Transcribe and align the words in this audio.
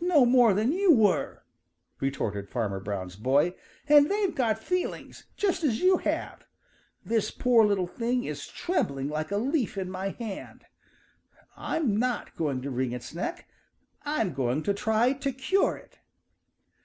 "No 0.00 0.26
more 0.26 0.52
than 0.52 0.72
you 0.72 0.92
were!" 0.92 1.44
retorted 2.00 2.48
Farmer 2.48 2.80
Brown's 2.80 3.14
boy. 3.14 3.54
"And 3.88 4.10
they've 4.10 4.34
got 4.34 4.58
feelings 4.58 5.26
just 5.36 5.62
as 5.62 5.80
you 5.80 5.98
have. 5.98 6.48
This 7.04 7.30
poor 7.30 7.64
little 7.64 7.86
thing 7.86 8.24
is 8.24 8.48
trembling 8.48 9.08
like 9.08 9.30
a 9.30 9.36
leaf 9.36 9.78
in 9.78 9.88
my 9.88 10.08
hand. 10.08 10.64
I'm 11.56 11.96
not 11.96 12.34
going 12.34 12.62
to 12.62 12.70
wring 12.72 12.90
its 12.90 13.14
neck. 13.14 13.48
I'm 14.02 14.32
going 14.34 14.64
to 14.64 14.74
try 14.74 15.12
to 15.12 15.30
cure 15.30 15.76
it." 15.76 16.00